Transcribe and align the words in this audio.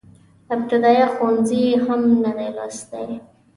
ابتدائيه 0.55 1.05
ښوونځی 1.13 1.59
يې 1.67 1.75
هم 1.85 2.01
نه 2.23 2.31
دی 2.37 2.47
لوستی. 2.55 3.09